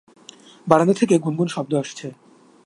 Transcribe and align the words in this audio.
বারান্দা 0.67 0.95
থেকে 0.99 1.15
গুনগুন 1.17 1.47
শব্দ 1.47 1.71
আসছে। 1.81 2.07